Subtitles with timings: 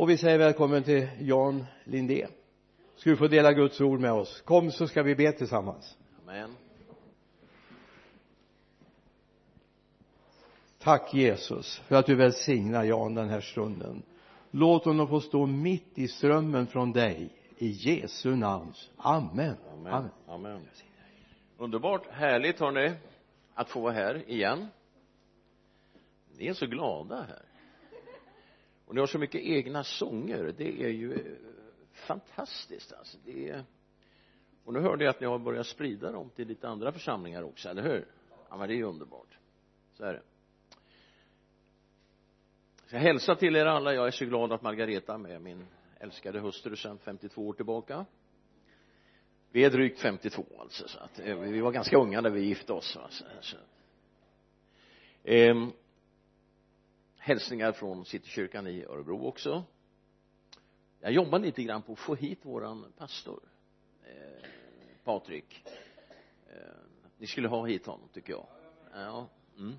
[0.00, 2.26] och vi säger välkommen till Jan Lindé
[2.96, 4.40] ska du få dela Guds ord med oss?
[4.40, 5.96] Kom så ska vi be tillsammans.
[6.22, 6.56] Amen.
[10.78, 14.02] tack Jesus för att du välsignar Jan den här stunden.
[14.50, 17.30] Låt honom få stå mitt i strömmen från dig.
[17.58, 18.72] I Jesu namn.
[18.96, 19.56] Amen.
[19.72, 19.92] Amen.
[19.92, 20.10] Amen.
[20.28, 20.60] Amen.
[21.58, 22.92] Underbart, härligt hörni
[23.54, 24.66] att få vara här igen.
[26.38, 27.49] Ni är så glada här
[28.90, 30.54] och ni har så mycket egna sånger.
[30.58, 31.20] Det är ju eh,
[31.92, 33.18] fantastiskt alltså.
[33.24, 33.64] Det är
[34.64, 37.68] och nu hörde jag att ni har börjat sprida dem till lite andra församlingar också,
[37.68, 38.06] eller hur?
[38.48, 39.38] Ja men det är ju underbart.
[39.94, 40.22] Så är det.
[42.86, 43.94] Så jag hälsar till er alla.
[43.94, 45.66] Jag är så glad att Margareta är med min
[46.00, 48.06] älskade hustru sedan 52 år tillbaka.
[49.50, 52.72] Vi är drygt 52 alltså så att eh, vi var ganska unga när vi gifte
[52.72, 53.06] oss va?
[53.10, 53.56] Så, så.
[55.24, 55.72] Ehm,
[57.20, 59.64] hälsningar från Citykyrkan i Örebro också.
[61.00, 63.40] Jag jobbar lite grann på att få hit våran pastor
[64.04, 64.48] eh,
[65.04, 65.64] Patrik.
[66.48, 66.56] Eh,
[67.18, 68.46] ni skulle ha hit honom tycker jag.
[68.94, 69.76] Ja mm.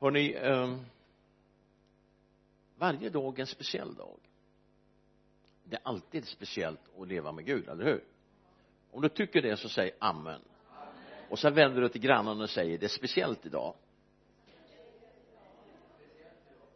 [0.00, 0.76] hörni eh,
[2.76, 4.18] varje dag är en speciell dag.
[5.64, 8.04] Det är alltid speciellt att leva med Gud, eller hur?
[8.90, 10.40] Om du tycker det så säg amen.
[11.30, 13.74] Och sen vänder du till grannen och säger det är speciellt idag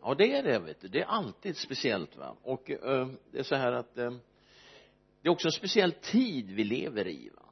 [0.08, 0.88] ja det är det vet du.
[0.88, 2.36] Det är alltid speciellt va.
[2.42, 4.10] Och eh, det är så här att eh,
[5.22, 7.42] det är också en speciell tid vi lever i va.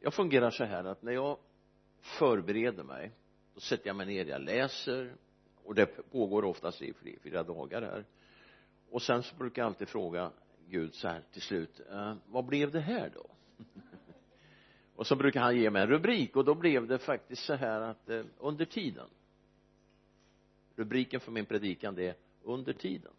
[0.00, 1.38] Jag fungerar så här att när jag
[2.00, 3.12] förbereder mig
[3.54, 5.14] då sätter jag mig ner, jag läser
[5.64, 8.04] och det pågår oftast i fyra dagar här.
[8.90, 10.30] Och sen så brukar jag alltid fråga
[10.68, 13.26] Gud så här till slut eh, vad blev det här då?
[14.96, 17.80] Och så brukar han ge mig en rubrik och då blev det faktiskt så här
[17.80, 19.08] att eh, under tiden
[20.76, 23.12] rubriken för min predikan det är under tiden.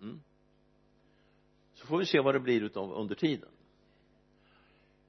[0.00, 0.20] Mm.
[1.74, 3.48] så får vi se vad det blir utav under tiden.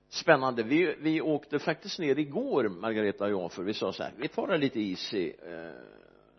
[0.09, 0.63] Spännande.
[0.63, 4.27] Vi, vi åkte faktiskt ner igår Margareta och jag för vi sa så här vi
[4.27, 5.71] tar det lite easy eh,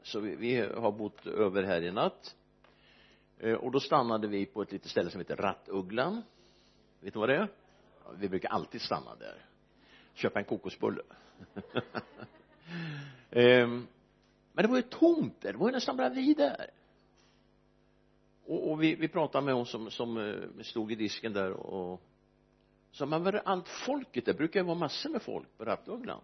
[0.02, 2.36] så vi, vi har bott över här i natt.
[3.38, 6.22] Eh, och då stannade vi på ett litet ställe som heter Rattugglan.
[7.00, 7.48] Vet du vad det är?
[8.04, 9.44] Ja, vi brukar alltid stanna där.
[10.14, 11.02] Köpa en kokosbulle.
[13.30, 13.86] Ehm,
[14.56, 15.52] men det var ju tomt där.
[15.52, 16.70] Det var ju nästan bara vi där.
[18.46, 22.02] Och, och vi, vi pratade med hon som, som eh, stod i disken där och
[22.92, 26.20] sa men var är allt folket det brukar ju vara massor med folk på Rattugglan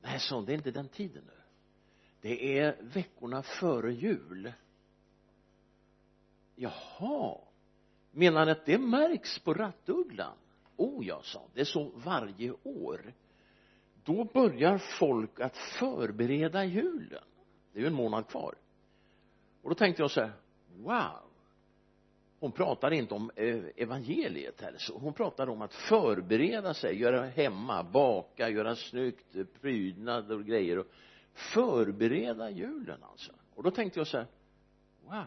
[0.00, 1.42] nej sa hon det är inte den tiden nu.
[2.20, 4.52] Det är veckorna före jul.
[6.54, 7.38] Jaha.
[8.10, 10.36] Menar han att det märks på Rattugglan
[10.76, 13.12] oh ja sa det är så varje år
[14.08, 17.24] då börjar folk att förbereda julen.
[17.72, 18.54] Det är ju en månad kvar.
[19.62, 20.32] Och då tänkte jag så här
[20.76, 21.22] wow.
[22.40, 24.98] Hon pratar inte om eh, evangeliet här så.
[24.98, 30.86] Hon pratar om att förbereda sig göra hemma baka göra snyggt prydnad och grejer och
[31.32, 33.32] förbereda julen alltså.
[33.54, 34.26] Och då tänkte jag så här
[35.04, 35.24] wow.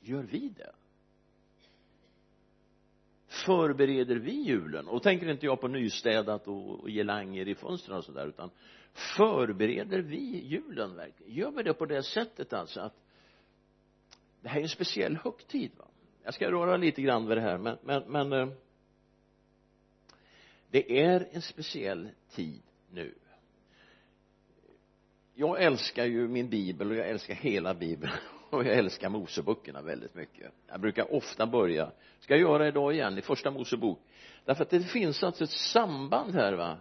[0.00, 0.72] Gör vi det?
[3.46, 4.88] Förbereder vi julen?
[4.88, 8.50] Och tänker inte jag på nystädat och, och gelanger i fönstren och sådär utan
[9.16, 11.34] förbereder vi julen verkligen?
[11.34, 12.94] Gör vi det på det sättet alltså att
[14.40, 15.84] det här är en speciell högtid va?
[16.22, 18.48] Jag ska röra lite grann vid det här men, men, men eh,
[20.70, 23.14] det är en speciell tid nu.
[25.34, 28.12] Jag älskar ju min bibel och jag älskar hela bibeln
[28.56, 30.52] och jag älskar Moseböckerna väldigt mycket.
[30.66, 31.92] Jag brukar ofta börja.
[32.20, 33.18] Ska jag göra idag igen?
[33.18, 34.00] I första Mosebok.
[34.44, 36.78] Därför att det finns alltså ett samband här va?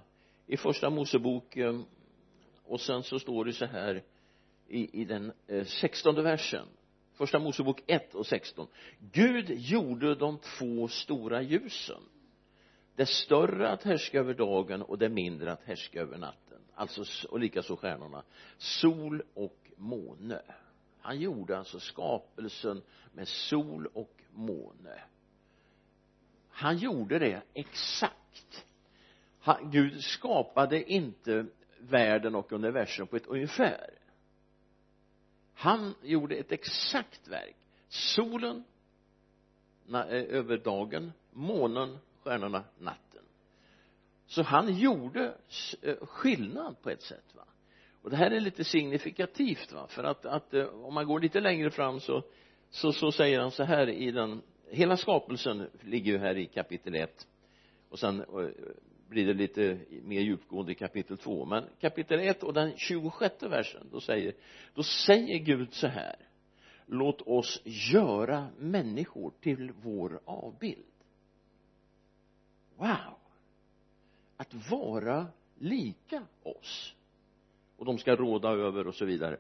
[0.48, 1.86] I första Mosebok ehm,
[2.64, 4.04] och sen så står det så här
[4.68, 6.66] i, i den eh, sextonde versen.
[7.14, 8.68] Första Mosebok 1 och 16
[9.00, 12.02] Gud gjorde de två stora ljusen.
[12.96, 16.60] Det större att härska över dagen och det mindre att härska över natten.
[16.76, 18.24] Alltså och likaså stjärnorna.
[18.58, 20.42] Sol och måne
[21.06, 22.82] han gjorde alltså skapelsen
[23.14, 25.02] med sol och måne.
[26.50, 28.66] Han gjorde det exakt.
[29.40, 31.46] Han, Gud skapade inte
[31.80, 33.90] världen och universum på ett ungefär.
[35.54, 37.56] Han gjorde ett exakt verk.
[37.88, 38.64] Solen
[39.86, 43.24] na, eh, över dagen månen stjärnorna natten.
[44.26, 45.38] Så han gjorde
[45.82, 47.46] eh, skillnad på ett sätt va?
[48.06, 49.88] Och det här är lite signifikativt va?
[49.88, 52.24] För att, att eh, om man går lite längre fram så
[52.70, 56.96] så, så säger han så här i den hela skapelsen ligger ju här i kapitel
[56.96, 57.28] 1
[57.90, 58.50] och sen eh,
[59.08, 63.88] blir det lite mer djupgående i kapitel 2 men kapitel 1 och den 26 versen
[63.92, 64.34] då säger
[64.74, 66.16] då säger Gud så här.
[66.86, 70.86] Låt oss göra människor till vår avbild.
[72.78, 73.18] Wow!
[74.38, 76.96] Att vara lika oss
[77.78, 79.38] och de ska råda över och så vidare.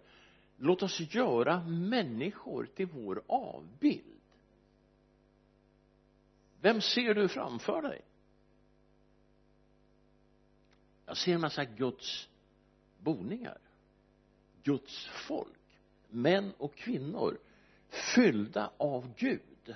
[0.58, 4.22] Låt oss göra människor till vår avbild.
[6.62, 8.02] Vem ser du framför dig?
[11.06, 12.30] Jag ser en massa Guds
[13.00, 13.58] boningar
[14.64, 15.80] Guds folk
[16.10, 17.38] män och kvinnor
[18.16, 19.76] fyllda av Gud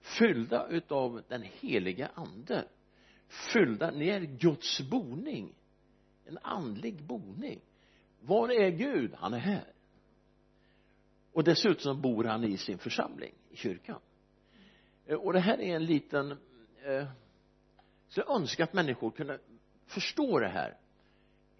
[0.00, 2.68] fyllda utav den heliga ande
[3.28, 5.54] fyllda, ni är Guds boning
[6.24, 7.60] en andlig boning
[8.20, 9.14] var är Gud?
[9.14, 9.72] han är här.
[11.32, 14.00] Och dessutom bor han i sin församling i kyrkan.
[15.06, 16.30] Eh, och det här är en liten
[16.84, 17.06] eh,
[18.08, 19.38] så jag önskar att människor kunde
[19.86, 20.76] förstå det här.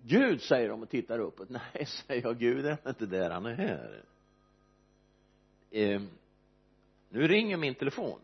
[0.02, 1.48] Gud säger de och tittar uppåt.
[1.50, 3.30] Nej säger jag Gud är inte där.
[3.30, 4.04] Han är här.
[5.70, 6.02] Eh,
[7.08, 8.20] nu ringer min telefon.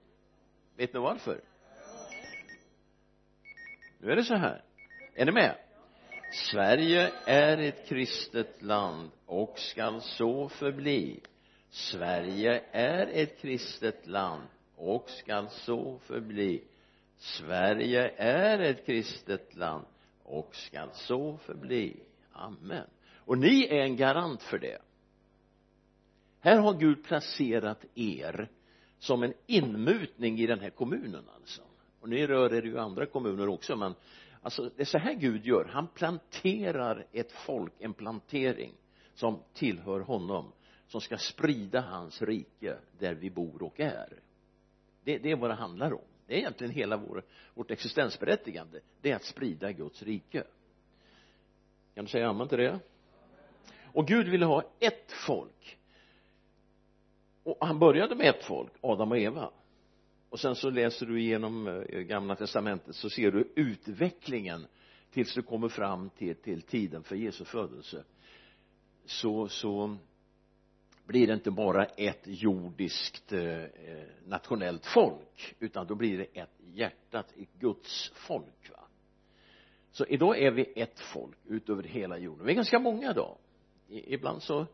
[0.76, 1.40] Vet ni varför?
[3.98, 4.62] Nu är det så här.
[5.14, 5.56] Är ni med?
[6.30, 11.20] Sverige är ett kristet land och skall så förbli.
[11.70, 14.42] Sverige är ett kristet land
[14.76, 16.62] och skall så förbli.
[17.16, 19.84] Sverige är ett kristet land
[20.22, 22.00] och skall så förbli.
[22.32, 22.86] Amen.
[23.14, 24.78] Och ni är en garant för det.
[26.40, 28.48] Här har Gud placerat er
[28.98, 31.62] som en inmutning i den här kommunen alltså.
[32.00, 33.94] Och ni rör er ju i andra kommuner också men
[34.46, 35.64] alltså det är så här Gud gör.
[35.64, 38.72] Han planterar ett folk en plantering
[39.14, 40.52] som tillhör honom
[40.86, 44.20] som ska sprida hans rike där vi bor och är.
[45.04, 46.04] Det, det är vad det handlar om.
[46.26, 47.22] Det är egentligen hela vår,
[47.54, 48.80] vårt existensberättigande.
[49.00, 50.44] Det är att sprida Guds rike.
[51.94, 52.80] Kan du säga amen till det?
[53.92, 55.78] Och Gud ville ha ett folk.
[57.42, 59.50] Och han började med ett folk Adam och Eva
[60.36, 64.66] och sen så läser du igenom eh, gamla testamentet så ser du utvecklingen
[65.10, 68.04] tills du kommer fram till, till tiden för Jesu födelse.
[69.04, 69.96] Så, så
[71.06, 73.68] blir det inte bara ett jordiskt eh, eh
[74.26, 78.84] nationellt folk utan då blir det ett hjärtat, ett Guds folk va?
[79.90, 82.46] Så idag är vi ett folk utöver hela jorden.
[82.46, 83.36] Vi är ganska många idag.
[83.88, 84.66] Ibland så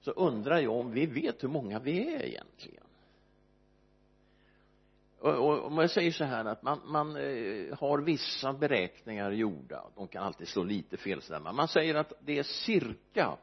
[0.00, 2.84] så undrar jag om vi vet hur många vi är egentligen
[5.20, 9.84] och, om jag säger så här att man, man eh, har vissa beräkningar gjorda.
[9.94, 13.36] De kan alltid slå lite fel sådär men man säger att det är cirka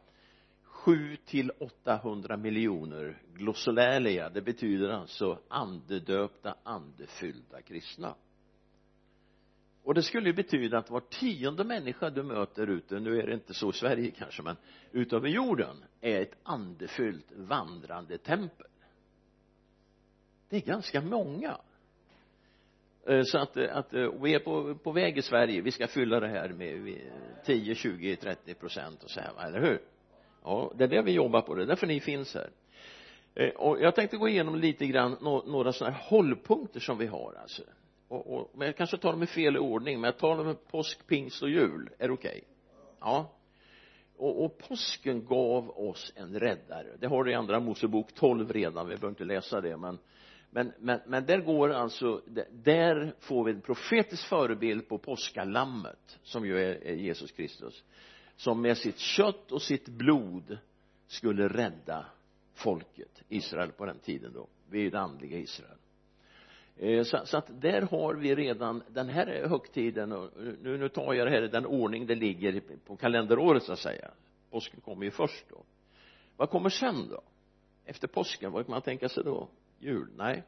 [0.64, 4.30] 7 till 800 miljoner glossolalia.
[4.30, 8.16] Det betyder alltså andedöpta andefyllda kristna.
[9.84, 13.34] Och det skulle ju betyda att var tionde människa du möter ute nu är det
[13.34, 14.56] inte så i Sverige kanske men
[14.92, 18.68] utöver jorden är ett andefyllt vandrande tempel
[20.50, 21.58] det är ganska många.
[23.08, 25.62] Eh, så att, eh, att eh, vi är på, på väg i Sverige.
[25.62, 27.00] Vi ska fylla det här med
[27.46, 29.82] 10, 20, 30 procent och så här eller hur?
[30.44, 31.56] Ja det är det vi jobbar på.
[31.56, 32.50] Det är därför ni finns här.
[33.56, 37.64] Och jag tänkte gå igenom lite grann några sådana här hållpunkter som vi har alltså.
[38.08, 40.68] Och, och, men jag kanske tar dem i fel ordning men jag tar dem med
[40.68, 41.90] påsk, pingst och jul.
[42.00, 42.30] Är det okej?
[42.30, 42.42] Okay?
[43.00, 43.32] ja.
[44.18, 46.88] Och, och påsken gav oss en räddare.
[47.00, 48.88] Det har du i andra Mosebok 12 redan.
[48.88, 50.00] Vi behöver inte läsa det men
[50.56, 52.22] men, men, men där går alltså
[52.52, 57.84] där får vi en profetisk förebild på påskalammet som ju är, är Jesus Kristus
[58.36, 60.58] som med sitt kött och sitt blod
[61.08, 62.06] skulle rädda
[62.54, 64.48] folket Israel på den tiden då.
[64.70, 65.78] Vi är ju det andliga Israel.
[66.78, 71.14] Eh, så, så att där har vi redan den här högtiden och nu, nu tar
[71.14, 74.12] jag det här i den ordning det ligger på kalenderåret så att säga.
[74.52, 75.64] Påsken kommer ju först då.
[76.38, 77.22] Vad kommer sen då?
[77.86, 79.50] Efter påsken vad kan man tänka sig då?
[79.80, 80.10] Jul.
[80.16, 80.44] Nej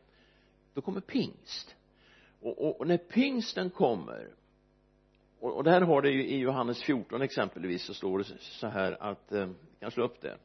[0.77, 1.75] då kommer pingst.
[2.41, 4.29] Och, och, och när pingsten kommer
[5.39, 9.03] och, och där har det ju i Johannes 14 exempelvis så står det så här
[9.03, 10.37] att eh, kan slå upp det.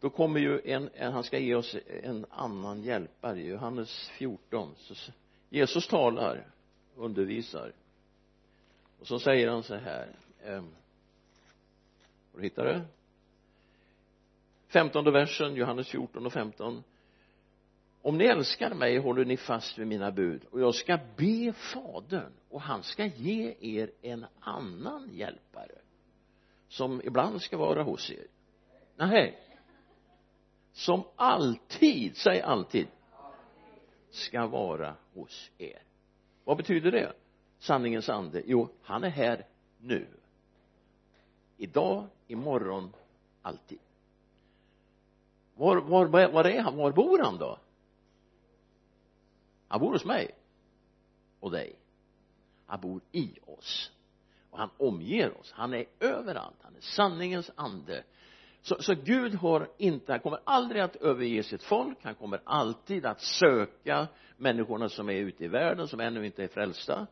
[0.00, 3.40] Då kommer ju en, en, han ska ge oss en annan hjälpare.
[3.40, 5.12] Johannes 14 så
[5.48, 6.46] Jesus talar
[6.96, 7.72] undervisar.
[8.98, 10.08] Och så säger han så här
[10.42, 10.62] eh,
[12.32, 12.84] har du hittat det?
[14.68, 16.82] femtonde versen Johannes 14 och 15
[18.04, 20.44] om ni älskar mig håller ni fast vid mina bud.
[20.50, 25.78] Och jag ska be fadern och han ska ge er en annan hjälpare
[26.68, 28.26] som ibland ska vara hos er.
[28.96, 29.38] Nej
[30.72, 32.86] som alltid, säg alltid
[34.10, 35.82] ska vara hos er.
[36.44, 37.12] Vad betyder det?
[37.58, 38.42] Sanningens ande.
[38.46, 39.46] Jo han är här
[39.78, 40.06] nu.
[41.56, 42.92] Idag, imorgon,
[43.42, 43.78] alltid.
[45.54, 47.58] Var, var, var är han, var bor han då?
[49.74, 50.30] Han bor hos mig
[51.40, 51.78] och dig.
[52.66, 53.92] Han bor i oss.
[54.50, 55.52] Och han omger oss.
[55.52, 56.56] Han är överallt.
[56.62, 58.04] Han är sanningens ande.
[58.62, 61.98] Så, så Gud har inte, han kommer aldrig att överge sitt folk.
[62.02, 66.48] Han kommer alltid att söka människorna som är ute i världen som ännu inte är
[66.48, 67.06] frälsta.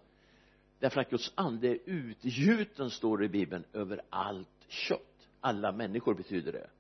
[0.79, 5.29] Därför att Guds ande är utgjuten står det i bibeln över allt kött.
[5.41, 6.71] Alla människor betyder det.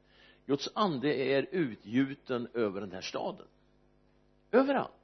[0.46, 3.46] Guds ande är utgjuten över den här staden.
[4.52, 5.01] Överallt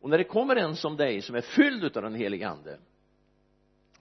[0.00, 2.78] och när det kommer en som dig som är fylld av den helige ande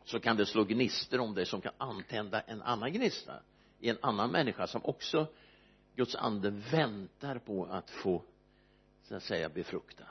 [0.04, 3.40] så kan det slå gnistor om dig som kan antända en annan gnista
[3.80, 5.28] i en annan människa som också
[5.96, 8.24] Guds ande väntar på att få
[9.04, 10.04] så att säga befrukta.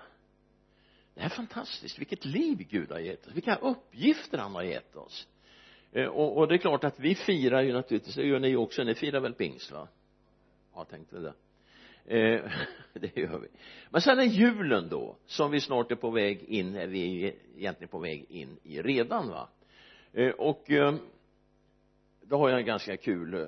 [1.14, 1.98] Det är fantastiskt.
[1.98, 3.32] Vilket liv Gud har gett oss.
[3.32, 5.28] Vilka uppgifter han har gett oss.
[5.92, 8.14] Eh, och, och det är klart att vi firar ju naturligtvis.
[8.14, 8.84] Det gör ni också.
[8.84, 9.88] Ni firar väl pingst va?
[10.74, 11.34] Ja tänkte det?
[12.06, 12.52] Eh,
[12.92, 13.48] det gör vi.
[13.90, 17.88] Men sen är julen då som vi snart är på väg in är vi egentligen
[17.88, 19.48] på väg in i redan va?
[20.12, 20.94] Eh, och eh,
[22.22, 23.46] då har jag en ganska kul eh,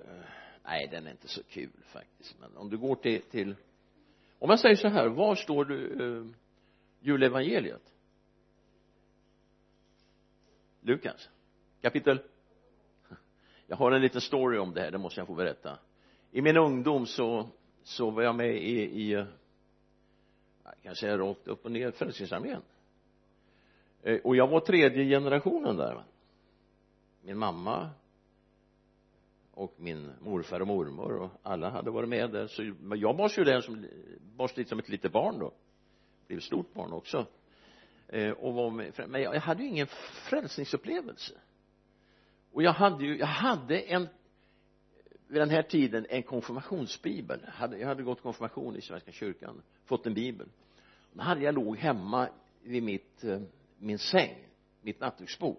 [0.64, 3.54] nej den är inte så kul faktiskt men om du går till, till
[4.38, 6.26] om jag säger så här var står du eh,
[7.00, 7.94] julevangeliet?
[10.80, 11.28] Lukas
[11.80, 12.20] kapitel?
[13.66, 15.78] Jag har en liten story om det här det måste jag få berätta.
[16.30, 17.48] I min ungdom så
[17.88, 19.24] så var jag med i, i
[20.82, 22.62] kanske rakt upp och ner Frälsningsarmén.
[24.02, 26.04] Eh, och jag var tredje generationen där
[27.22, 27.90] min mamma
[29.50, 32.46] och min morfar och mormor och alla hade varit med där.
[32.46, 33.86] Så jag bars ju den som
[34.36, 35.52] bars lite som ett litet barn då.
[36.26, 37.26] Blev stort barn också.
[38.08, 39.86] Eh, och var med men jag hade ju ingen
[40.28, 41.34] frälsningsupplevelse.
[42.52, 44.08] Och jag hade ju jag hade en
[45.28, 47.40] vid den här tiden en konfirmationsbibel.
[47.60, 50.48] Jag hade gått konfirmation i svenska kyrkan fått en bibel.
[51.12, 52.28] Då hade jag låg hemma
[52.62, 53.40] vid mitt eh,
[53.78, 54.48] min säng
[54.80, 55.56] mitt nattduksbord.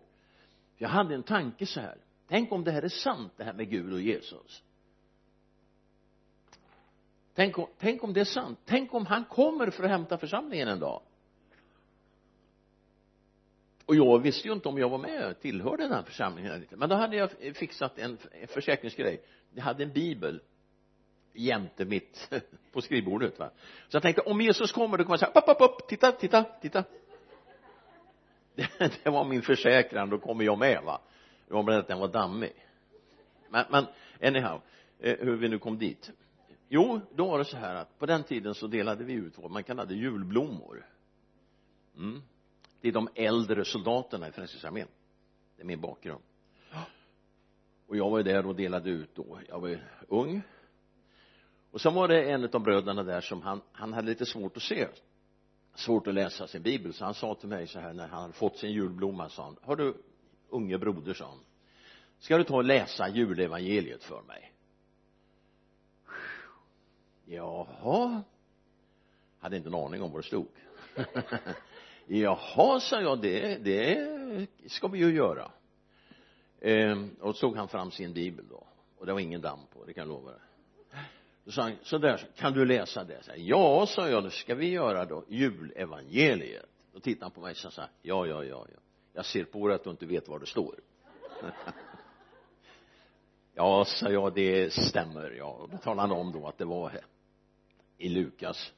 [0.78, 1.98] Jag hade en tanke så här.
[2.28, 4.64] Tänk om det här är sant det här med Gud och Jesus.
[7.34, 8.60] Tänk om, tänk om det är sant.
[8.66, 11.02] Tänk om han kommer för att hämta församlingen en dag
[13.90, 16.76] och jag visste ju inte om jag var med tillhörde den här församlingen eller inte.
[16.76, 18.18] Men då hade jag fixat en
[18.48, 19.22] försäkringsgrej.
[19.54, 20.42] Jag hade en bibel
[21.34, 22.32] jämte mitt
[22.72, 23.50] på skrivbordet va.
[23.88, 26.44] Så jag tänkte om Jesus kommer då kommer jag säga upp, upp, upp, titta, titta,
[26.44, 26.84] titta.
[28.56, 31.02] Det, det var min försäkran då kommer jag med va.
[31.48, 32.54] Det var bara att den var dammig.
[33.50, 33.86] Men, men
[34.22, 34.62] anyhow
[35.00, 36.12] eh, hur vi nu kom dit.
[36.68, 39.52] Jo då var det så här att på den tiden så delade vi ut vad
[39.52, 40.86] man kallade julblommor.
[41.98, 42.22] Mm
[42.82, 44.88] det är de äldre soldaterna i Frälsningsarmén.
[45.56, 46.22] Det är min bakgrund.
[47.88, 49.40] Och jag var ju där och delade ut då.
[49.48, 50.42] Jag var ju ung.
[51.72, 54.64] Och sen var det en av bröderna där som han, han hade lite svårt att
[54.64, 54.88] se
[55.80, 56.94] svårt att läsa sin bibel.
[56.94, 59.58] Så han sa till mig så här när han hade fått sin julblomma sa han
[59.62, 59.98] har du
[60.50, 61.14] unge broder?
[61.14, 61.40] sa han.
[62.20, 64.54] Ska du ta och läsa julevangeliet för mig?
[67.26, 68.24] Jaha.
[69.40, 70.48] Hade inte en aning om vad det stod.
[72.18, 75.52] jaha sa jag det det ska vi ju göra.
[76.62, 78.68] Ehm, och så tog han fram sin bibel då.
[78.98, 80.40] Och det var ingen damm på det kan jag lova dig.
[81.44, 83.24] Då sa han så där kan du läsa det?
[83.24, 86.66] Så här, ja sa jag det ska vi göra då julevangeliet.
[86.94, 88.80] Då tittade han på mig och sa ja ja ja ja.
[89.14, 90.76] Jag ser på dig att du inte vet vad det står.
[93.54, 95.32] Ja sa jag det stämmer.
[95.32, 97.06] Ja och då talade han om då att det var här
[97.98, 98.74] i Lukas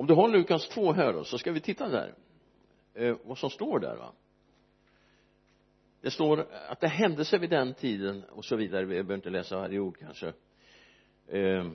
[0.00, 2.14] om du har Lukas 2 här då så ska vi titta där.
[2.94, 4.12] Eh, vad som står där va?
[6.00, 8.84] Det står att det hände sig vid den tiden och så vidare.
[8.84, 10.32] Vi behöver inte läsa varje ord kanske.
[11.28, 11.70] Eh,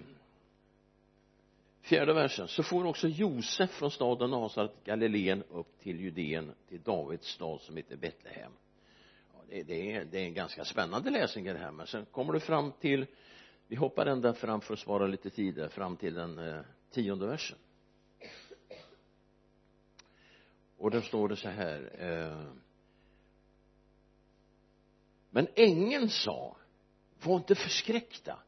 [1.82, 2.48] fjärde versen.
[2.48, 7.78] Så får också Josef från staden Nasaret Galileen upp till Judeen till Davids stad som
[7.78, 8.52] heter Betlehem.
[9.34, 12.34] Ja, det, det, är, det är en ganska spännande läsning det här men sen kommer
[12.34, 13.06] du fram till
[13.68, 17.28] vi hoppar ända fram för att spara lite tid där fram till den eh, tionde
[17.28, 17.58] versen
[20.78, 22.54] och där står det så här eh,
[25.30, 26.58] men ängeln sa
[27.24, 28.40] var inte förskräckta.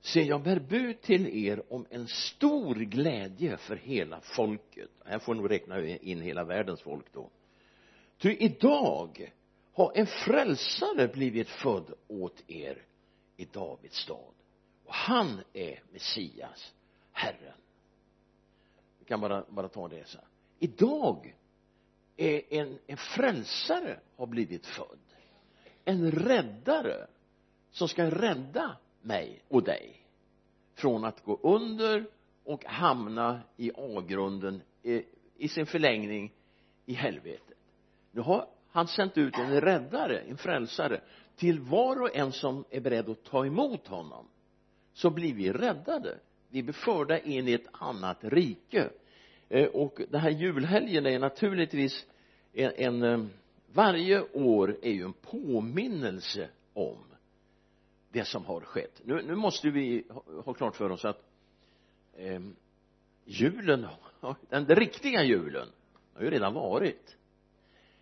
[0.00, 4.90] Se jag bär bud till er om en stor glädje för hela folket.
[5.04, 7.30] Här får nog räkna in hela världens folk då.
[8.18, 9.32] Ty idag
[9.72, 12.82] har en frälsare blivit född åt er
[13.36, 14.34] i Davids stad.
[14.84, 16.74] Och han är Messias
[17.12, 17.58] Herren.
[18.98, 21.34] Vi kan bara, bara ta det så här idag
[22.16, 24.98] en, en frälsare har blivit född.
[25.84, 27.06] En räddare
[27.70, 30.06] som ska rädda mig och dig
[30.74, 32.06] från att gå under
[32.44, 35.02] och hamna i avgrunden i,
[35.36, 36.32] i sin förlängning
[36.86, 37.58] i helvetet.
[38.10, 41.00] Nu har han sänt ut en räddare, en frälsare
[41.36, 44.26] till var och en som är beredd att ta emot honom.
[44.92, 46.18] Så blir vi räddade.
[46.48, 48.90] Vi blir förda in i ett annat rike.
[49.48, 52.06] Eh, och den här julhelgen är naturligtvis
[52.52, 53.26] en, en eh,
[53.72, 56.98] varje år är ju en påminnelse om
[58.10, 59.00] det som har skett.
[59.04, 61.22] Nu, nu måste vi ha, ha klart för oss att
[62.16, 62.40] eh,
[63.24, 63.86] julen
[64.48, 65.68] den riktiga julen
[66.14, 67.16] har ju redan varit.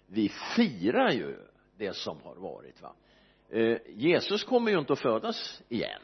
[0.07, 1.37] Vi firar ju
[1.77, 2.95] det som har varit va.
[3.49, 6.03] Eh, Jesus kommer ju inte att födas igen.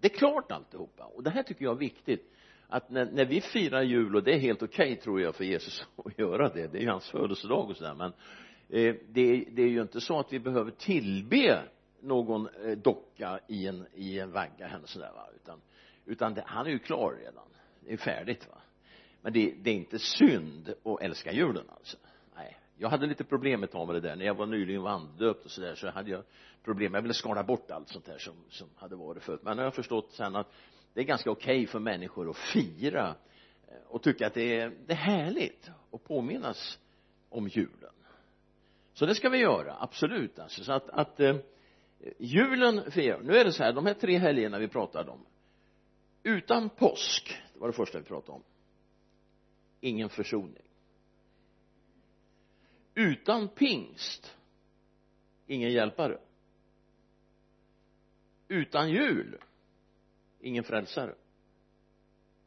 [0.00, 1.04] Det är klart alltihopa.
[1.04, 2.32] Och det här tycker jag är viktigt
[2.68, 5.44] att när, när vi firar jul och det är helt okej okay, tror jag för
[5.44, 6.66] Jesus att göra det.
[6.66, 8.12] Det är ju hans födelsedag och sådär men
[8.68, 11.62] eh, det, det är ju inte så att vi behöver tillbe
[12.00, 15.28] någon eh, docka i en, i en vagga eller sådär va?
[15.36, 15.60] Utan
[16.06, 17.44] utan det, han är ju klar redan.
[17.80, 18.58] Det är färdigt va?
[19.22, 21.96] Men det, det är inte synd att älska julen alltså.
[22.36, 24.16] Nej jag hade lite problem ett tag med det där.
[24.16, 26.22] När jag var nyligen vanddöpt och sådär så hade jag
[26.64, 26.94] problem.
[26.94, 29.40] Jag ville skala bort allt sånt där som, som hade varit förut.
[29.42, 30.52] Men nu har jag förstått sen att
[30.94, 33.14] det är ganska okej okay för människor att fira
[33.68, 36.78] eh, och tycka att det är, det är härligt att påminnas
[37.28, 37.92] om julen.
[38.92, 40.64] Så det ska vi göra absolut alltså.
[40.64, 41.36] Så att, att eh,
[42.18, 45.26] julen firar nu är det så här de här tre helgerna vi pratade om
[46.22, 48.42] utan påsk det var det första vi pratade om
[49.80, 50.62] ingen försoning.
[52.94, 54.36] Utan pingst
[55.46, 56.18] ingen hjälpare.
[58.48, 59.38] Utan jul
[60.44, 61.14] ingen frälsare.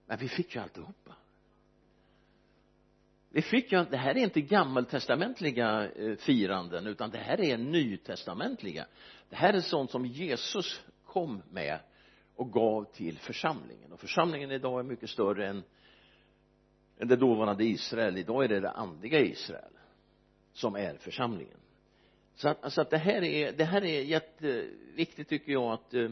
[0.05, 1.15] Men vi fick ju alltihopa.
[3.29, 8.85] Vi fick ju, det här är inte gammaltestamentliga eh, firanden utan det här är nytestamentliga.
[9.29, 11.79] Det här är sånt som Jesus kom med
[12.35, 13.91] och gav till församlingen.
[13.91, 15.63] Och församlingen idag är mycket större än
[16.99, 18.17] än det dåvarande Israel.
[18.17, 19.71] Idag är det det andliga Israel
[20.53, 21.57] som är församlingen.
[22.35, 26.09] Så att, alltså att det här är det här är jätteviktigt tycker jag att eh,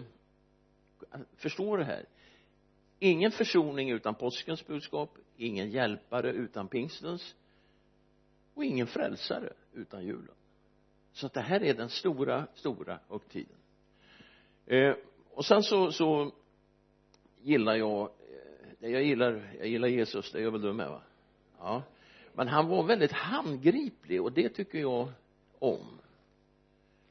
[1.11, 2.05] förstår förstå det här?
[2.99, 7.35] Ingen försoning utan påskens budskap ingen hjälpare utan pingstens
[8.53, 10.35] och ingen frälsare utan julen.
[11.11, 13.57] Så att det här är den stora stora högtiden.
[14.65, 14.95] Eh,
[15.29, 16.31] och sen så så
[17.41, 18.01] gillar jag
[18.81, 21.01] eh, jag gillar jag gillar Jesus det gör väl du med va?
[21.57, 21.83] Ja.
[22.33, 25.11] Men han var väldigt handgriplig och det tycker jag
[25.59, 25.99] om.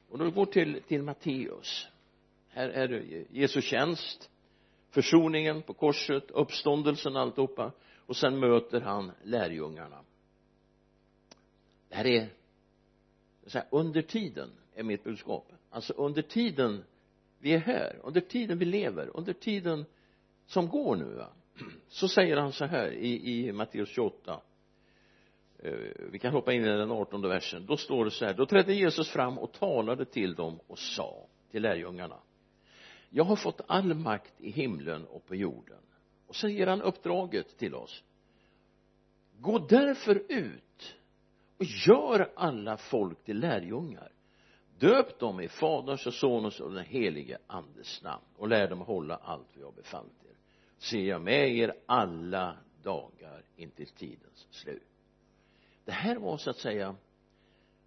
[0.09, 1.89] Och då går till till Matteus
[2.55, 4.31] här är det Jesu tjänst
[4.91, 7.73] försoningen på korset uppståndelsen alltihopa.
[8.07, 10.01] Och sen möter han lärjungarna.
[11.89, 12.29] Det här är
[13.47, 15.53] så här, under tiden är mitt budskap.
[15.71, 16.85] Alltså under tiden
[17.39, 19.85] vi är här under tiden vi lever under tiden
[20.47, 21.29] som går nu va.
[21.89, 24.41] Så säger han så här i, i Matteus 28
[25.59, 25.73] eh,
[26.11, 27.67] vi kan hoppa in i den artonde versen.
[27.67, 28.35] Då står det så här.
[28.35, 32.17] Då trädde Jesus fram och talade till dem och sa till lärjungarna
[33.17, 35.79] jag har fått all makt i himlen och på jorden.
[36.27, 38.03] Och så ger han uppdraget till oss.
[39.39, 40.95] Gå därför ut
[41.59, 44.13] och gör alla folk till lärjungar.
[44.79, 49.17] Döp dem i faderns och sonens och den helige andes namn och lär dem hålla
[49.17, 50.37] allt vi har befallt er.
[50.79, 54.83] Ser jag med er alla dagar intill tidens slut.
[55.85, 56.97] Det här var så att säga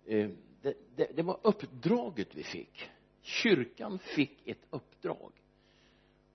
[0.05, 0.29] eh,
[0.61, 2.89] det, det, det var uppdraget vi fick
[3.27, 5.31] kyrkan fick ett uppdrag.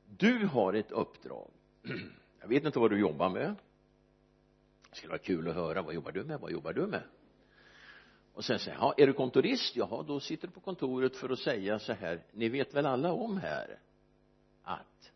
[0.07, 1.51] Du har ett uppdrag.
[2.41, 3.55] Jag vet inte vad du jobbar med.
[4.91, 5.83] Det skulle vara kul att höra.
[5.83, 6.41] Vad jobbar du med?
[6.41, 7.03] Vad jobbar du med?
[8.35, 9.77] Och sen säger ja är du kontorist?
[9.77, 13.13] Jaha då sitter du på kontoret för att säga så här ni vet väl alla
[13.13, 13.79] om här
[14.63, 15.13] att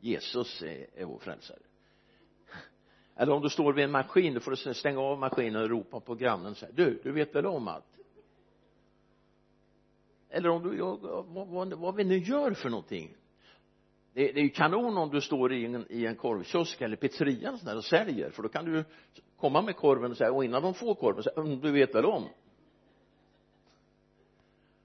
[0.00, 1.58] Jesus är, är vår frälsare.
[3.16, 6.00] Eller om du står vid en maskin då får du stänga av maskinen och ropa
[6.00, 7.97] på grannen så här du, du vet väl om att
[10.30, 13.16] eller om du, vad, vad, vad vi nu gör för någonting.
[14.12, 17.52] Det, det är ju kanon om du står i en, i en korvkiosk eller pizzeria
[17.52, 18.30] och, och säljer.
[18.30, 18.84] För då kan du
[19.36, 22.04] komma med korven och säga och innan de får korven så mm, du vet väl
[22.04, 22.28] om?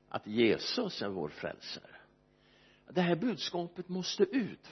[0.09, 1.95] Att Jesus är vår frälsare.
[2.89, 4.69] Det här budskapet måste ut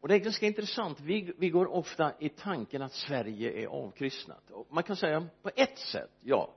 [0.00, 1.00] och det är ganska intressant.
[1.00, 4.50] Vi, vi går ofta i tanken att Sverige är avkristnat.
[4.50, 6.54] Och man kan säga på ett sätt ja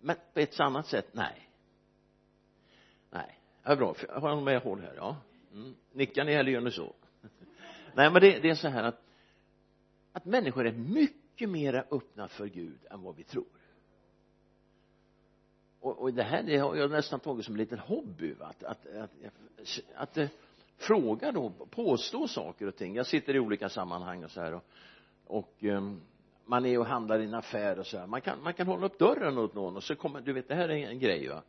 [0.00, 1.50] men på ett annat sätt nej.
[3.10, 3.38] Nej.
[3.62, 3.94] Ja bra.
[4.08, 5.16] Jag har med håll här ja.
[5.52, 5.74] Mm.
[5.92, 6.94] nickar ni eller gör ni så?
[7.94, 9.02] Nej men det, det är så här att
[10.12, 13.46] att människor är mycket mera öppna för Gud än vad vi tror.
[15.80, 18.46] Och, och det här det har jag nästan tagit som en liten hobby va?
[18.46, 19.10] att, att, att,
[19.96, 20.30] att, att
[20.76, 22.94] fråga då, påstå saker och ting.
[22.94, 24.64] Jag sitter i olika sammanhang och så här och,
[25.26, 26.00] och um,
[26.48, 28.06] man är och handlar i en affär och så här.
[28.06, 30.54] Man kan, man kan hålla upp dörren åt någon och så kommer, du vet det
[30.54, 31.42] här är en grej va.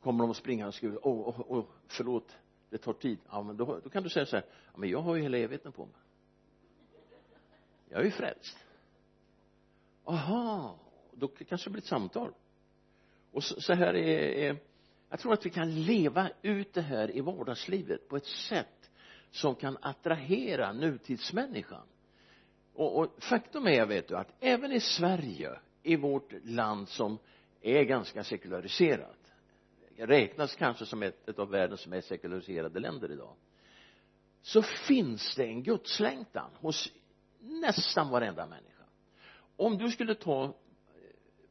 [0.00, 2.36] Kommer de och och skriver åh, oh, oh, oh, förlåt
[2.70, 3.18] det tar tid.
[3.30, 5.38] Ja men då, då kan du säga så här ja men jag har ju hela
[5.38, 5.94] evigheten på mig.
[7.88, 8.58] Jag är ju frälst.
[10.04, 10.78] Aha
[11.22, 12.32] då kanske det blir ett samtal.
[13.32, 14.56] Och så, så här är, är
[15.08, 18.90] jag tror att vi kan leva ut det här i vardagslivet på ett sätt
[19.30, 21.86] som kan attrahera nutidsmänniskan
[22.74, 27.18] och, och faktum är vet du att även i Sverige i vårt land som
[27.60, 29.18] är ganska sekulariserat
[29.96, 33.36] räknas kanske som ett, ett av världens mest sekulariserade länder idag
[34.42, 36.92] så finns det en gudslängtan hos
[37.40, 38.84] nästan varenda människa.
[39.56, 40.50] Om du skulle ta eh,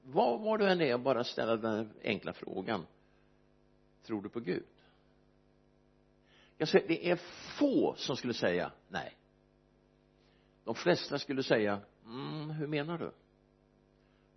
[0.03, 2.85] var, var du än är bara ställa den enkla frågan
[4.03, 4.65] tror du på Gud?
[6.57, 7.15] Jag säger det är
[7.59, 9.17] få som skulle säga nej
[10.63, 13.11] de flesta skulle säga mm, hur menar du?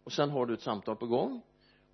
[0.05, 1.43] Och sen har du ett samtal på gång.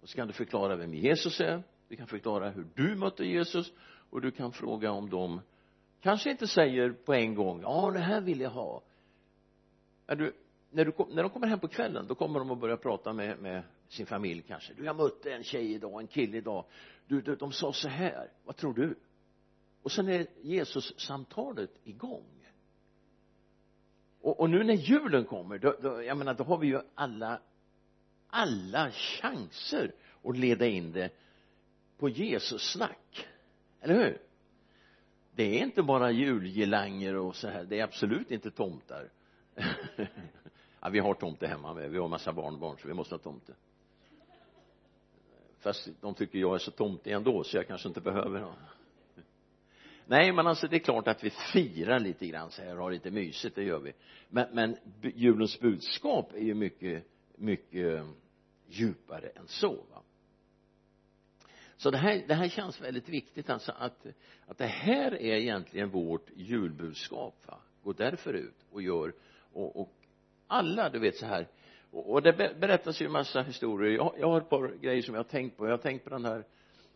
[0.01, 1.63] Och så kan du förklara vem Jesus är.
[1.89, 3.73] Du kan förklara hur du mötte Jesus.
[4.11, 5.41] Och du kan fråga om de
[6.01, 8.83] kanske inte säger på en gång ja det här vill jag ha.
[10.07, 10.33] Är du
[10.71, 13.39] när, du, när de kommer hem på kvällen då kommer de att börja prata med,
[13.39, 14.75] med sin familj kanske.
[14.75, 16.65] Du jag mötte en tjej idag en kille idag.
[17.07, 18.31] Du, du de sa så här.
[18.45, 18.99] Vad tror du?
[19.83, 22.40] Och sen är Jesus samtalet igång
[24.21, 27.41] och, och nu när julen kommer då, då, jag menar då har vi ju alla
[28.31, 29.93] alla chanser
[30.25, 31.11] att leda in det
[31.99, 33.27] på Jesus snack
[33.81, 34.19] eller hur?
[35.35, 37.65] Det är inte bara julgirlanger och så här.
[37.65, 39.11] Det är absolut inte tomtar.
[40.83, 41.91] Ja, vi har tomte hemma med.
[41.91, 43.55] Vi har massa barnbarn så vi måste ha tomte.
[45.59, 48.55] Fast de tycker jag är så tomtig ändå så jag kanske inte behöver ha
[50.11, 52.91] nej men alltså det är klart att vi firar lite grann så här och har
[52.91, 53.93] lite mysigt det gör vi.
[54.29, 57.05] Men, men julens budskap är ju mycket
[57.37, 58.05] mycket
[58.69, 60.03] djupare än så va?
[61.77, 64.07] Så det här, det här känns väldigt viktigt alltså att,
[64.47, 67.59] att det här är egentligen vårt julbudskap va?
[67.83, 69.13] Gå därför ut och gör
[69.53, 69.93] och, och
[70.47, 71.49] alla du vet så här.
[71.91, 73.97] Och, och det berättas ju en massa historier.
[73.97, 75.67] Jag, jag har ett par grejer som jag har tänkt på.
[75.67, 76.45] Jag har tänkt på den här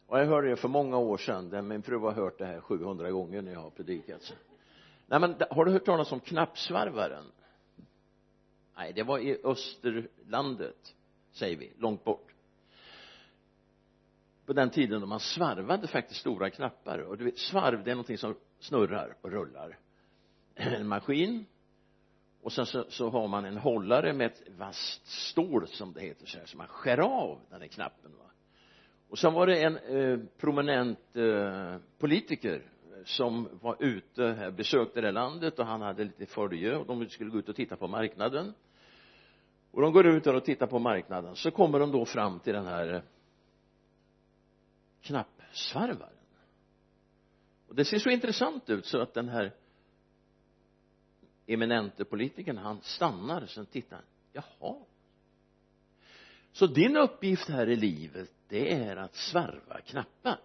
[0.06, 3.10] och jag hörde det för många år sedan min fru har hört det här 700
[3.10, 4.22] gånger när jag har predikat.
[4.22, 4.34] Så.
[5.06, 7.24] nej men har du hört talas om knappsvarvaren?
[8.76, 10.94] Nej det var i Österlandet
[11.32, 12.34] säger vi långt bort.
[14.46, 16.98] På den tiden då man svarvade faktiskt stora knappar.
[16.98, 19.78] Och du vet svarv det är någonting som snurrar och rullar.
[20.54, 21.46] En maskin
[22.42, 26.26] och sen så, så har man en hållare med ett vasst stål som det heter
[26.26, 28.30] så här så man skär av den här knappen va
[29.14, 32.62] och sen var det en eh, prominent eh, politiker
[33.05, 37.31] som var ute här, besökte det landet och han hade lite följe och de skulle
[37.31, 38.55] gå ut och titta på marknaden.
[39.70, 41.37] Och de går ut där och tittar på marknaden.
[41.37, 43.03] Så kommer de då fram till den här eh,
[45.03, 46.18] knappsvarvaren.
[47.68, 49.53] Och det ser så intressant ut så att den här
[51.46, 54.07] eminente politikern han stannar och sen tittar han.
[54.33, 54.77] Jaha.
[56.53, 60.40] Så din uppgift här i livet det är att svarva knappar.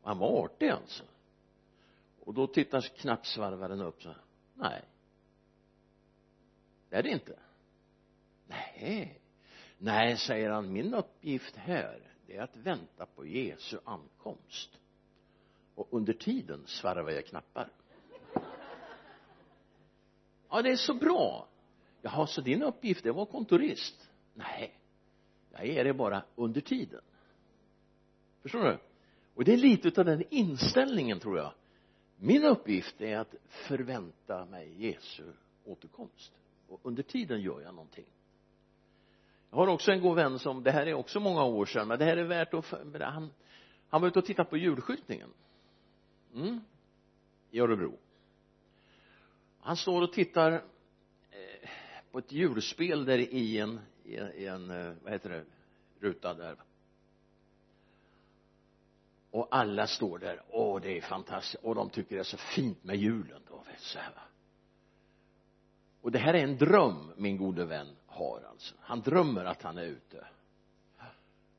[0.00, 1.04] Och han var artig alltså.
[2.20, 4.14] Och då tittar knappsvarvaren upp så
[4.54, 4.82] nej.
[6.88, 7.38] Det är det inte.
[8.46, 9.20] Nej.
[9.78, 14.70] Nej säger han min uppgift här det är att vänta på Jesu ankomst.
[15.74, 17.70] Och under tiden svarvar jag knappar.
[20.48, 21.48] Ja det är så bra.
[22.02, 24.10] Jaha så din uppgift det var kontorist?
[24.34, 24.78] Nej
[25.58, 27.00] jag är det bara under tiden.
[28.42, 28.78] Förstår du?
[29.34, 31.52] Och det är lite av den inställningen tror jag.
[32.16, 35.24] Min uppgift är att förvänta mig Jesu
[35.64, 36.32] återkomst.
[36.68, 38.06] Och under tiden gör jag någonting.
[39.50, 41.98] Jag har också en god vän som, det här är också många år sedan men
[41.98, 43.30] det här är värt att han,
[43.88, 45.28] han var ute och tittade på julskyltningen.
[46.34, 46.60] Mm,
[47.50, 47.98] i Örebro.
[49.60, 51.68] Han står och tittar eh,
[52.10, 54.68] på ett julspel där i en, i en, i en
[55.02, 55.44] vad heter det
[56.00, 56.56] ruta där
[59.30, 60.42] och alla står där.
[60.48, 61.64] Åh det är fantastiskt.
[61.64, 64.12] Och de tycker det är så fint med julen då så här
[66.06, 68.74] och det här är en dröm min gode vän har alltså.
[68.80, 70.28] Han drömmer att han är ute.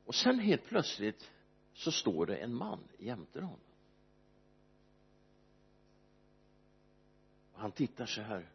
[0.04, 1.30] Och sen helt plötsligt
[1.72, 3.60] så står det en man jämte honom.
[7.52, 8.48] Och han tittar så här.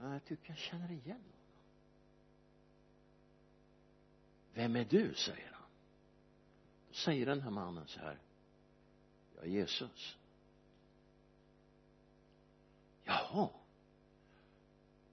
[0.00, 1.39] Jag tycker jag känner igen honom.
[4.54, 5.14] Vem är du?
[5.14, 5.68] säger han.
[6.88, 8.18] Då säger den här mannen så här.
[9.34, 10.18] Jag är Jesus.
[13.04, 13.48] Jaha.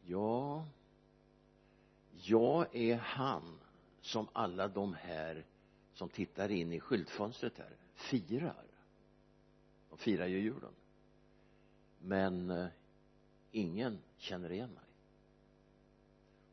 [0.06, 0.66] Ja.
[2.16, 3.60] Jag är han
[4.02, 5.46] som alla de här
[5.94, 8.66] som tittar in i skyltfönstret här firar.
[9.90, 10.74] De firar ju julen.
[12.00, 12.68] Men eh,
[13.52, 14.84] ingen känner igen mig.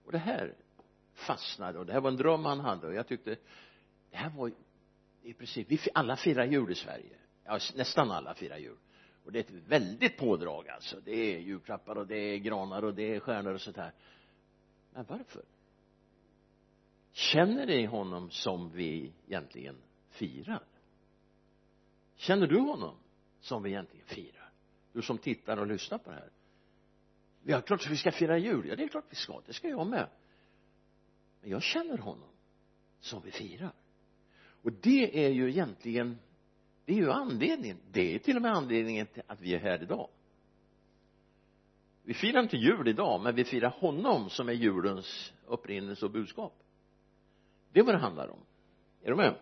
[0.05, 0.55] Och det här
[1.14, 1.79] fastnade.
[1.79, 2.87] Och det här var en dröm han hade.
[2.87, 3.37] Och jag tyckte
[4.11, 4.53] det här var
[5.22, 7.16] i princip vi alla firar jul i Sverige.
[7.44, 8.77] Ja, nästan alla firar jul.
[9.24, 11.00] Och det är ett väldigt pådrag alltså.
[11.05, 13.92] Det är julklappar och det är granar och det är stjärnor och sånt här.
[14.92, 15.44] Men varför?
[17.12, 19.77] Känner ni honom som vi egentligen
[20.11, 20.64] firar?
[22.16, 22.96] Känner du honom
[23.40, 24.53] som vi egentligen firar?
[24.92, 26.31] Du som tittar och lyssnar på det här.
[27.42, 28.68] Ja klart att vi ska fira jul.
[28.68, 29.40] Ja det är klart vi ska.
[29.46, 30.09] Det ska jag med
[31.44, 32.28] men jag känner honom
[33.00, 33.72] som vi firar.
[34.62, 36.18] Och det är ju egentligen
[36.85, 39.83] det är ju anledningen det är till och med anledningen till att vi är här
[39.83, 40.09] idag.
[42.02, 46.62] Vi firar inte jul idag men vi firar honom som är julens upprinnelse och budskap.
[47.72, 48.40] Det är vad det handlar om.
[49.02, 49.35] Är du med?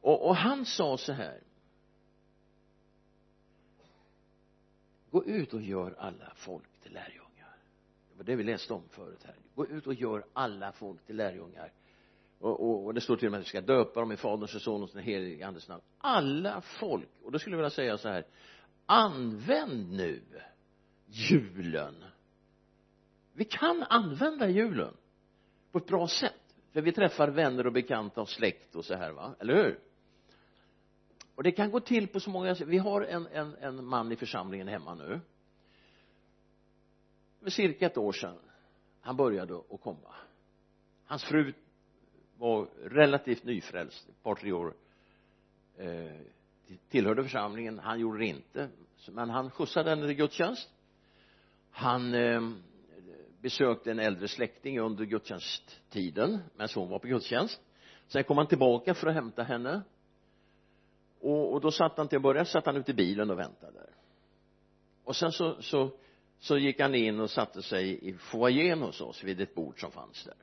[0.00, 1.40] Och, och han sa så här.
[5.10, 7.23] Gå ut och gör alla folk till lärjungar
[8.24, 9.34] det det vi läste om förut här.
[9.54, 11.72] Gå ut och gör alla folk till lärjungar.
[12.38, 14.54] Och, och, och det står till och med att vi ska döpa dem i faderns
[14.54, 15.82] och sonens och den helige andes namn.
[15.98, 18.26] Alla folk och då skulle jag vilja säga så här
[18.86, 20.22] använd nu
[21.06, 22.04] julen.
[23.32, 24.94] Vi kan använda julen
[25.72, 29.12] på ett bra sätt för vi träffar vänner och bekanta och släkt och så här
[29.12, 29.80] va, eller hur?
[31.34, 32.68] Och det kan gå till på så många sätt.
[32.68, 35.20] Vi har en, en, en man i församlingen hemma nu
[37.44, 38.38] för cirka ett år sedan
[39.00, 40.14] han började att komma.
[41.04, 41.52] Hans fru
[42.38, 44.74] var relativt nyfrälst ett par tre år
[45.76, 46.20] eh,
[46.88, 47.78] tillhörde församlingen.
[47.78, 48.68] Han gjorde det inte
[49.08, 50.70] men han skjutsade henne till gudstjänst.
[51.70, 52.50] Han eh,
[53.40, 57.60] besökte en äldre släkting under gudstjänsttiden medan hon var på gudstjänst.
[58.06, 59.82] Sen kom han tillbaka för att hämta henne.
[61.20, 63.90] Och, och då satt han till att börja satt han ute i bilen och väntade.
[65.04, 65.90] Och sen så, så
[66.44, 69.90] så gick han in och satte sig i foajén hos oss vid ett bord som
[69.90, 70.36] fanns där.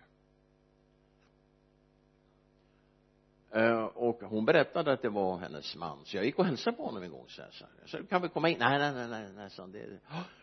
[3.62, 6.06] Eh, och hon berättade att det var hennes man.
[6.06, 8.22] Så jag gick och hälsade på honom en gång så här, så jag sa kan
[8.22, 8.60] vi komma in?
[8.60, 10.00] Nej nej nej nej, nej så det,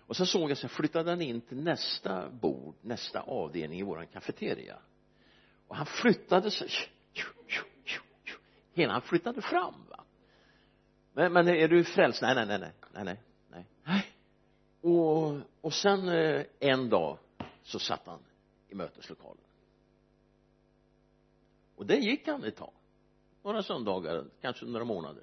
[0.07, 4.07] och så såg jag så flyttade han in till nästa bord nästa avdelning i våran
[4.07, 4.79] kafeteria.
[5.69, 6.69] Och han flyttade sig
[8.75, 10.05] hela han flyttade fram va.
[11.13, 12.23] Men, men är du frälst?
[12.23, 12.73] Nej nej nej nej
[13.05, 13.21] nej
[13.85, 14.08] nej
[14.81, 17.19] och och sen eh, en dag
[17.63, 18.21] så satt han
[18.69, 19.45] i möteslokalen.
[21.77, 22.73] Och det gick han ett tag.
[23.43, 25.23] Några söndagar, kanske några månader.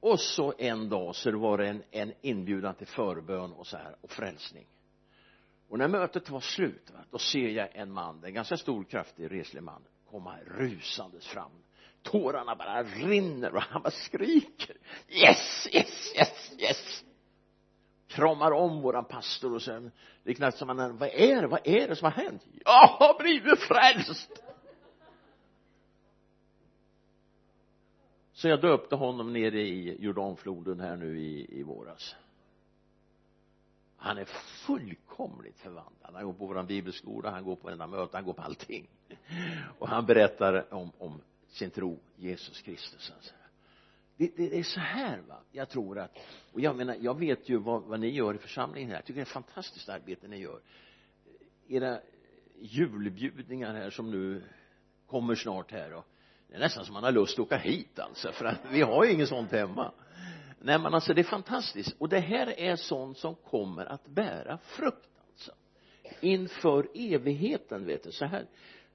[0.00, 3.96] Och så en dag så var det en, en inbjudan till förbön och så här
[4.00, 4.66] och frälsning.
[5.68, 9.30] Och när mötet var slut va, då ser jag en man, en ganska stor kraftig
[9.32, 11.50] reslig man komma rusandes fram
[12.02, 14.76] tårarna bara rinner och han bara skriker.
[15.08, 17.04] Yes, yes, yes, yes.
[18.06, 21.60] Kramar om våran pastor och sen det är knappt som man vad är det, vad
[21.64, 22.42] är det som har hänt?
[22.64, 24.42] Jag har blivit frälst!
[28.32, 32.16] Så jag döpte honom nere i Jordanfloden här nu i, i våras.
[33.96, 34.24] Han är
[34.66, 36.14] fullkomligt förvandlad.
[36.14, 38.88] Han går på våran bibelskola han går på varenda möte han går på allting.
[39.78, 41.20] Och han berättar om, om
[41.52, 43.34] sin tro Jesus Kristus alltså.
[44.16, 46.18] det, det, är så här va jag tror att
[46.52, 48.96] och jag menar jag vet ju vad, vad ni gör i församlingen här.
[48.96, 50.60] Jag tycker det är ett fantastiskt arbete ni gör.
[51.68, 52.00] Era
[52.60, 54.42] julbjudningar här som nu
[55.06, 56.06] kommer snart här och
[56.48, 59.04] det är nästan som man har lust att åka hit alltså för att vi har
[59.04, 59.92] ju inget sånt hemma.
[60.58, 61.96] Nej men alltså det är fantastiskt.
[61.98, 65.52] Och det här är sånt som kommer att bära frukt alltså
[66.20, 68.46] inför evigheten vet du så här.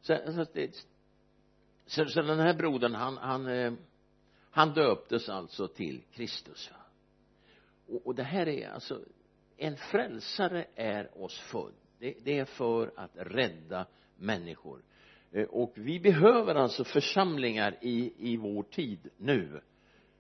[0.02, 0.86] Så, alltså, det,
[1.88, 3.74] så, så den här brodern han han eh,
[4.52, 6.78] han döptes alltså till Kristus va?
[7.88, 9.02] Och, och det här är alltså
[9.58, 11.74] en frälsare är oss född.
[12.00, 14.84] Det, det är för att rädda människor.
[15.32, 19.62] Eh, och vi behöver alltså församlingar i, i vår tid nu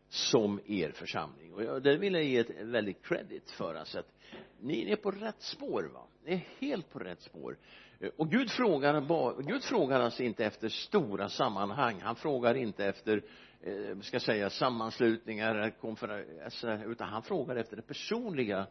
[0.10, 1.54] som er församling.
[1.54, 3.76] Och jag, det vill jag ge ett väldigt credit för.
[3.76, 4.14] Alltså att
[4.60, 6.08] ni är på rätt spår va?
[6.24, 7.52] Ni är helt på rätt spår.
[7.52, 12.02] eh, Eh, och Gud frågar Gud frågar alltså inte efter stora sammanhang.
[12.02, 13.24] Han frågar inte efter
[13.62, 18.68] eh, ska säga sammanslutningar konferenser utan han frågar efter det personliga.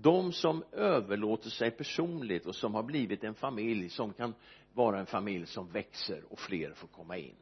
[0.00, 4.34] De som överlåter sig personligt och som har blivit en familj som kan
[4.72, 7.34] vara en familj som växer och fler får komma in.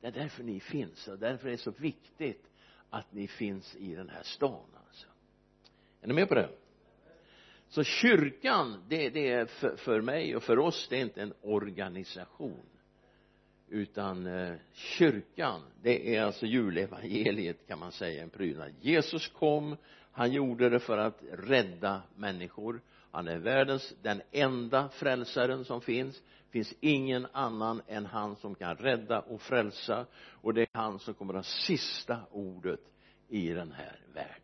[0.00, 2.50] Det är därför ni finns och därför är det så viktigt
[2.90, 5.06] att ni finns i den här stan alltså.
[6.00, 6.48] Är ni med på det?
[7.74, 11.34] Så kyrkan det, det är för, för mig och för oss det är inte en
[11.42, 12.66] organisation.
[13.68, 18.72] Utan eh, kyrkan det är alltså julevangeliet kan man säga en prydnad.
[18.80, 19.76] Jesus kom
[20.12, 22.80] han gjorde det för att rädda människor.
[23.10, 26.22] Han är världens den enda frälsaren som finns.
[26.50, 30.06] Finns ingen annan än han som kan rädda och frälsa.
[30.16, 32.80] Och det är han som kommer att ha sista ordet
[33.28, 34.43] i den här världen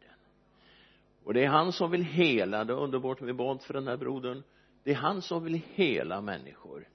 [1.24, 3.96] och det är han som vill hela det är underbart vi bad för den här
[3.96, 4.42] brodern.
[4.82, 6.88] Det är han som vill hela människor.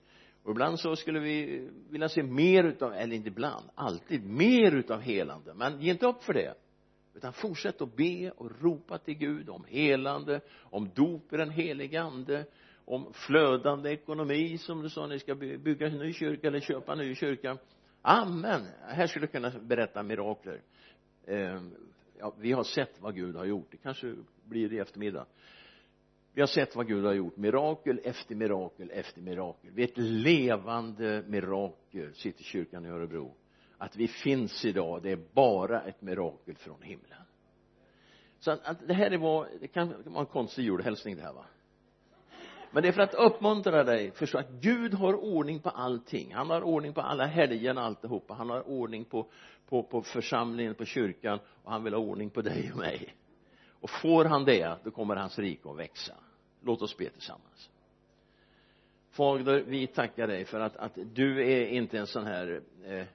[0.44, 5.02] Och ibland så skulle vi vilja se mer utav, eller inte ibland, alltid mer utav
[5.02, 5.54] helande.
[5.54, 6.54] Men ge inte upp för det.
[7.16, 12.02] Utan fortsätt att be och ropa till Gud om helande om dop i den helige
[12.02, 12.46] ande
[12.86, 16.98] om flödande ekonomi som du sa ni ska bygga en ny kyrka eller köpa en
[16.98, 17.58] ny kyrka.
[18.02, 18.62] Amen!
[18.88, 20.62] Här skulle jag kunna berätta mirakler.
[21.28, 21.62] Eh,
[22.20, 23.68] ja, vi har sett vad Gud har gjort.
[23.72, 25.26] Det kanske blir det i eftermiddag.
[26.34, 27.38] Vi har sett vad Gud har gjort.
[27.38, 29.72] Mirakel efter mirakel efter mirakel.
[29.74, 33.34] Vi är ett levande mirakel sitter kyrkan i Örebro.
[33.78, 37.22] Att vi finns idag det är bara ett mirakel från himlen.
[38.40, 41.34] Så att, att det här är vad det kan vara en konstig julhälsning det här
[41.34, 41.46] va?
[42.72, 46.34] Men det är för att uppmuntra dig förstå att Gud har ordning på allting.
[46.34, 48.34] Han har ordning på alla helgerna alltihopa.
[48.34, 49.28] Han har ordning på
[49.70, 53.16] på, på församlingen, på kyrkan och han vill ha ordning på dig och mig.
[53.70, 56.14] Och får han det då kommer hans rike att växa.
[56.62, 57.70] Låt oss be tillsammans.
[59.10, 63.06] Fader vi tackar dig för att, att du är inte en sån här eh,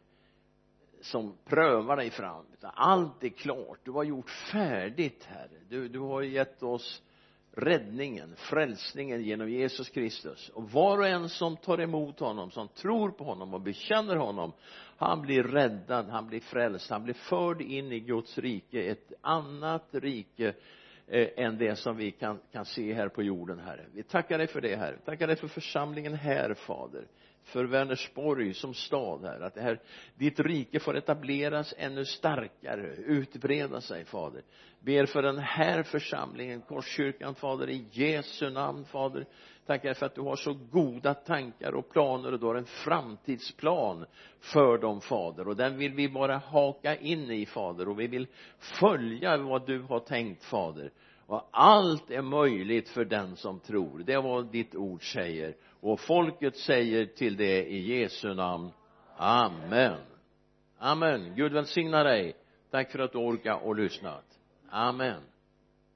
[1.01, 2.45] som prövar dig fram.
[2.53, 3.79] Utan allt är klart.
[3.85, 5.61] Du har gjort färdigt herre.
[5.69, 7.03] Du, du har gett oss
[7.53, 13.11] räddningen, frälsningen genom Jesus Kristus och var och en som tar emot honom, som tror
[13.11, 14.53] på honom och bekänner honom
[14.97, 19.89] han blir räddad, han blir frälst, han blir förd in i Guds rike, ett annat
[19.93, 20.55] rike
[21.07, 23.87] eh, än det som vi kan, kan se här på jorden, Herre.
[23.95, 24.97] Vi tackar dig för det, Herre.
[25.05, 27.07] Tackar dig för församlingen här, Fader
[27.51, 29.81] för Vänersborg som stad här att det här
[30.15, 34.43] ditt rike får etableras ännu starkare utbreda sig fader.
[34.81, 39.27] Ber för den här församlingen Korskyrkan fader i Jesu namn fader.
[39.67, 44.07] Tackar för att du har så goda tankar och planer och du har en framtidsplan
[44.41, 45.49] för dem fader.
[45.49, 48.27] Och den vill vi bara haka in i fader och vi vill
[48.81, 50.91] följa vad du har tänkt fader.
[51.27, 53.99] Och allt är möjligt för den som tror.
[53.99, 58.71] Det är vad ditt ord säger och folket säger till det i Jesu namn.
[59.17, 59.99] Amen.
[60.79, 61.35] Amen.
[61.37, 62.37] Gud välsigna dig.
[62.71, 64.25] Tack för att du orkar och lyssnat.
[64.71, 65.23] Amen.